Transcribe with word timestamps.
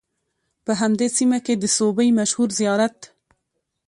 په 0.65 0.71
همدې 0.81 1.07
سیمه 1.17 1.39
کې 1.45 1.53
د 1.57 1.65
سوبۍ 1.77 2.09
مشهور 2.19 2.49
زیارت 2.59 2.97